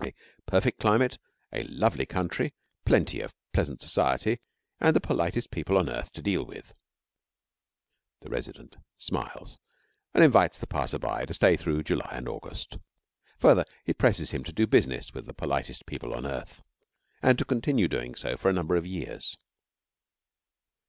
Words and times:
A 0.00 0.14
perfect 0.46 0.78
climate, 0.78 1.18
a 1.52 1.64
lovely 1.64 2.06
country, 2.06 2.54
plenty 2.84 3.20
of 3.20 3.34
pleasant 3.52 3.82
society, 3.82 4.38
and 4.78 4.94
the 4.94 5.00
politest 5.00 5.50
people 5.50 5.76
on 5.76 5.88
earth 5.88 6.12
to 6.12 6.22
deal 6.22 6.44
with. 6.46 6.72
The 8.20 8.28
resident 8.30 8.76
smiles 8.96 9.58
and 10.14 10.22
invites 10.22 10.56
the 10.58 10.68
passer 10.68 11.00
by 11.00 11.24
to 11.26 11.34
stay 11.34 11.56
through 11.56 11.82
July 11.82 12.10
and 12.12 12.28
August. 12.28 12.78
Further, 13.40 13.64
he 13.84 13.92
presses 13.92 14.30
him 14.30 14.44
to 14.44 14.52
do 14.52 14.68
business 14.68 15.12
with 15.14 15.26
the 15.26 15.34
politest 15.34 15.84
people 15.84 16.14
on 16.14 16.26
earth, 16.26 16.62
and 17.20 17.36
to 17.40 17.44
continue 17.44 17.86
so 17.86 17.88
doing 17.88 18.14
for 18.14 18.48
a 18.50 18.54
term 18.54 18.70
of 18.70 18.86
years. 18.86 19.36